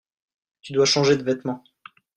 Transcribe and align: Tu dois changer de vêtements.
Tu 0.61 0.73
dois 0.73 0.85
changer 0.87 1.15
de 1.15 1.21
vêtements. 1.21 1.63